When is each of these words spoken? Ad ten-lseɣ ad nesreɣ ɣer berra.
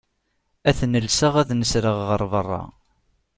Ad 0.69 0.75
ten-lseɣ 0.79 1.33
ad 1.41 1.49
nesreɣ 1.53 1.97
ɣer 2.09 2.21
berra. 2.31 2.63